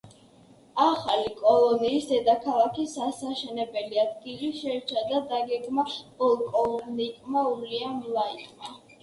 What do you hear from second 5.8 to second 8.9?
პოლკოვნიკმა უილიამ ლაიტმა.